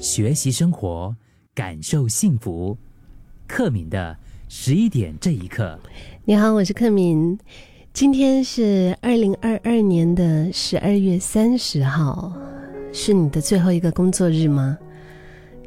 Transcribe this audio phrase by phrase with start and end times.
[0.00, 1.14] 学习生活，
[1.54, 2.74] 感受幸福。
[3.46, 4.16] 克敏的
[4.48, 5.78] 十一点这一刻，
[6.24, 7.38] 你好，我是克敏。
[7.92, 12.32] 今天是二零二二年的十二月三十号，
[12.94, 14.78] 是你的最后一个工作日吗？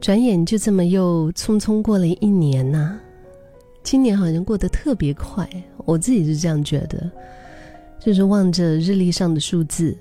[0.01, 3.00] 转眼就这么又匆匆过了一年呐。
[3.84, 5.47] 今年好像过得特别快，
[5.86, 7.08] 我自己是这样觉得。
[8.00, 9.96] 就是望着日历上的数字，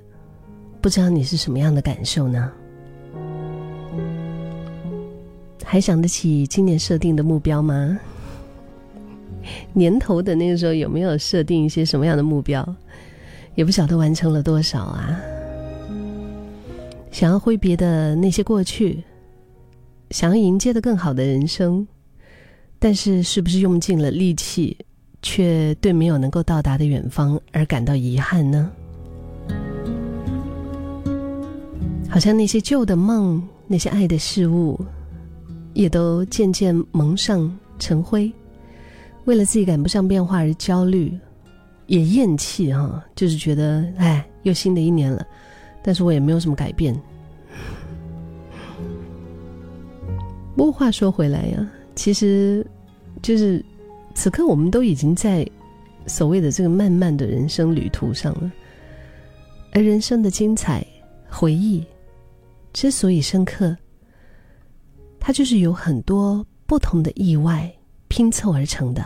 [0.81, 2.51] 不知道你是什么样的感受呢？
[5.73, 7.99] 还想得起今年设定的目标吗？
[9.73, 12.77] 年头的那个时候有没有设定一些什么样的目标？
[13.55, 15.19] 也不晓得完成了多少啊！
[17.11, 19.03] 想要挥别的那些过去，
[20.11, 21.89] 想要迎接的更好的人生，
[22.79, 24.77] 但是是不是用尽了力气，
[25.23, 28.71] 却对没有能够到达的远方而感到遗憾呢？
[32.11, 34.79] 好像那些旧的梦，那些爱的事物，
[35.75, 38.31] 也都渐渐蒙上尘灰。
[39.25, 41.17] 为了自己赶不上变化而焦虑，
[41.87, 45.25] 也厌弃哈，就是觉得哎，又新的一年了，
[45.83, 46.93] 但是我也没有什么改变。
[50.57, 52.67] 不过话说回来呀，其实
[53.23, 53.65] 就是
[54.15, 55.49] 此刻我们都已经在
[56.07, 58.53] 所谓的这个漫漫的人生旅途上了，
[59.73, 60.85] 而人生的精彩
[61.29, 61.85] 回忆
[62.73, 63.77] 之所以深刻，
[65.25, 67.73] 它就是有很多不同的意外。
[68.09, 69.03] 拼凑而成的，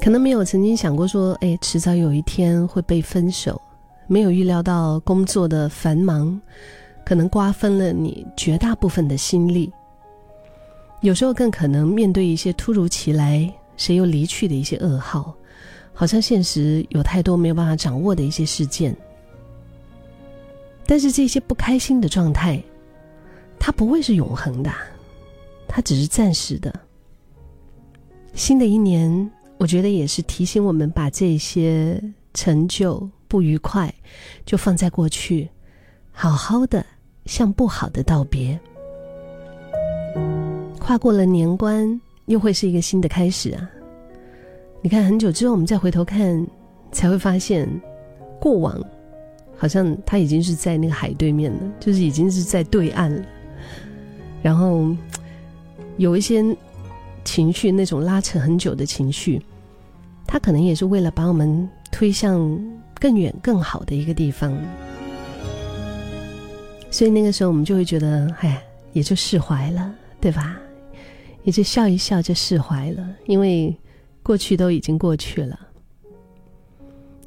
[0.00, 3.54] 可能没有曾经想过说，哎，迟早有一天会被分手；
[4.08, 6.40] 没有预料到工作的繁忙，
[7.04, 9.72] 可能瓜分了你绝大部分的心力。
[11.02, 15.32] 有时候更可能面对一些突如其来、谁又离去的一些噩耗，
[15.94, 18.92] 好像现实有太多没有办法掌握的一些事件。
[20.84, 22.60] 但是这些不开心的状态，
[23.64, 24.72] 它不会是永恒的。
[25.68, 26.74] 它只是暂时的。
[28.34, 32.02] 新的一年，我觉得也是提醒我们把这些
[32.34, 33.94] 成就、不愉快，
[34.44, 35.48] 就放在过去，
[36.10, 36.84] 好好的
[37.26, 38.58] 向不好的道别。
[40.80, 43.70] 跨过了年关，又会是一个新的开始啊！
[44.82, 46.44] 你看，很久之后我们再回头看，
[46.90, 47.68] 才会发现，
[48.40, 48.82] 过往
[49.56, 53.24] 好像它已经是在那个海对面了，就是已经是在对岸了，
[54.42, 54.94] 然后。
[55.98, 56.42] 有一些
[57.22, 59.40] 情绪，那种拉扯很久的情绪，
[60.26, 62.40] 它可能也是为了把我们推向
[62.98, 64.56] 更远、更好的一个地方。
[66.90, 68.64] 所以那个时候，我们就会觉得，哎，
[68.94, 70.58] 也就释怀了，对吧？
[71.44, 73.76] 也就笑一笑就释怀了，因为
[74.22, 75.60] 过去都已经过去了。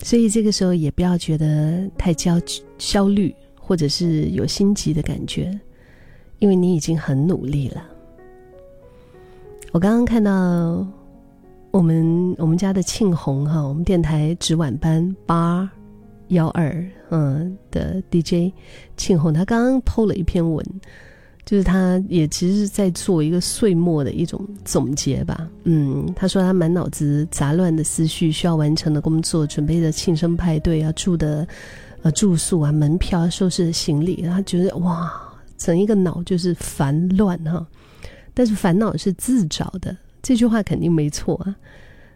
[0.01, 2.41] 所以这个时候也不要觉得太焦
[2.79, 5.57] 焦虑，或者是有心急的感觉，
[6.39, 7.83] 因为你已经很努力了。
[9.71, 10.85] 我刚刚看到
[11.71, 15.69] 我们我们家的庆红哈，我们电台值晚班八
[16.29, 18.53] 幺二嗯的 DJ
[18.95, 20.65] 庆红，他刚刚 PO 了一篇文，
[21.45, 25.49] 就是他也其实是在做一个岁末的一种总结吧。
[25.65, 31.45] 嗯，他说他满脑子杂乱的思绪，需要完成的工作，准备的庆生派对要住的
[32.01, 35.11] 呃住宿啊，门票收拾行李，他觉得哇，
[35.57, 37.65] 整一个脑就是烦乱哈。
[38.33, 41.55] 但是烦恼是自找的，这句话肯定没错啊。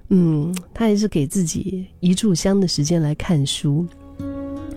[0.09, 3.87] 嗯，他还是给自己一炷香的时间来看书，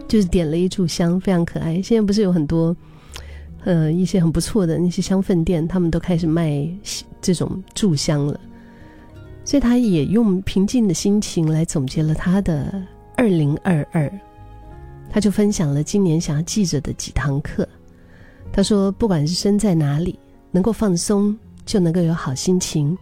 [0.07, 1.81] 就是点了一炷香，非常可爱。
[1.83, 2.77] 现在不是有很多，
[3.65, 6.69] 呃，一些很不错的那些香氛店，他们都开始卖
[7.21, 8.39] 这种炷香了。
[9.45, 12.81] 所以他也用平静的心情来总结了他的
[13.17, 14.13] 二零二二，
[15.11, 17.67] 他就分享了今年想要记着的几堂课。
[18.53, 20.19] 他说，不管是身在哪里。
[20.55, 22.95] 能够放松，就能够有好心情，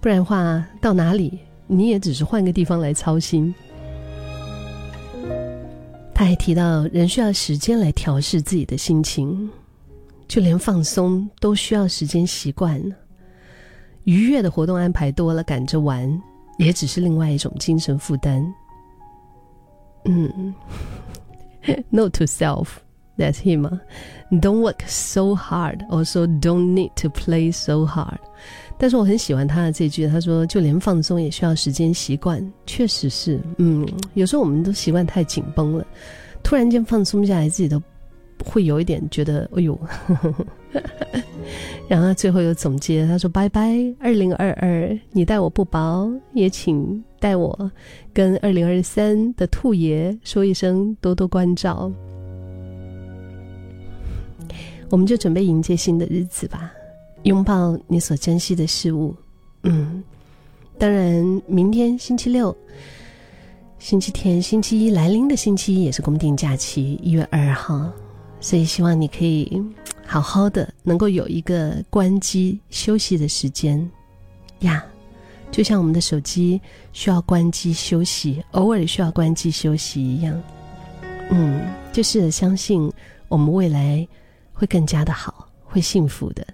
[0.00, 3.54] 不然话，到哪里你也只是换个地方来操心。
[6.12, 9.48] 他还提到，人需要时间来调试自己的心情，
[10.26, 12.82] 就连放松都需要时间习惯。
[14.02, 16.20] 愉悦的活动安排多了，赶着玩，
[16.58, 18.44] 也只是另外一种精神负担。
[20.06, 20.52] 嗯，
[21.90, 22.66] Note to self。
[23.18, 23.66] That's him.
[24.30, 25.82] Don't work so hard.
[25.88, 28.18] Also, don't need to play so hard.
[28.78, 35.86] 但是我很喜欢他的这句，他说：“就连放松也需要时间习惯。”确实是，嗯，有时候我们都习惯太紧绷了，
[36.42, 37.82] 突然间放松下来，自己都
[38.44, 39.78] 会有一点觉得，哎呦。
[41.88, 47.70] 然后最后又总结，他说：“拜拜，二零二二，你待我不薄，也请代我
[48.12, 51.90] 跟二零二三的兔爷说一声多多关照。”
[54.90, 56.72] 我们就准备迎接新的日子吧，
[57.24, 59.14] 拥抱你所珍惜的事物。
[59.62, 60.02] 嗯，
[60.78, 62.56] 当然，明天星期六、
[63.78, 67.90] 星期天、星期一来临的星期一也是公定假期，一月二号，
[68.40, 69.60] 所以希望你可以
[70.06, 73.90] 好好的，能够有一个关机休息的时间
[74.60, 74.84] 呀。
[75.50, 76.60] 就像我们的手机
[76.92, 80.42] 需要关机休息，偶尔需要关机休息一样，
[81.30, 81.62] 嗯，
[81.92, 82.92] 就是相信
[83.28, 84.06] 我们未来
[84.56, 86.46] 会更加的好，会幸福的。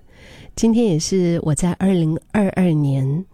[0.57, 3.25] 今天也是我在二零二二年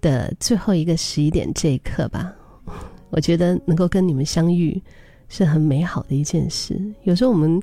[0.00, 2.32] 的最后一个十一点这一刻吧，
[3.08, 4.80] 我觉得能够跟你们相遇
[5.28, 6.78] 是很美好的一件事。
[7.04, 7.60] 有时候我们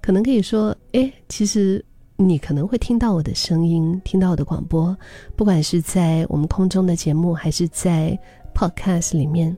[0.00, 1.84] 可能可以说，哎，其实。
[2.18, 4.96] 你可能会听到我的声音，听到我的广播，
[5.36, 8.18] 不管是在我们空中的节目，还是在
[8.54, 9.54] Podcast 里面，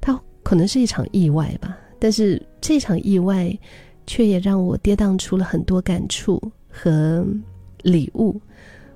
[0.00, 1.78] 它可能是一场意外吧。
[2.00, 3.56] 但是这场意外，
[4.08, 7.24] 却也让我跌宕出了很多感触和
[7.82, 8.40] 礼物，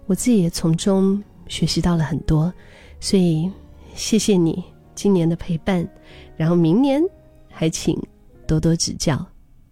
[0.06, 2.52] 我自己也从中学习到了很多。
[2.98, 3.48] 所以
[3.94, 4.64] 谢谢你
[4.94, 5.86] 今年的陪伴，
[6.34, 7.00] 然后明年
[7.50, 7.94] 还请
[8.46, 9.24] 多多指教。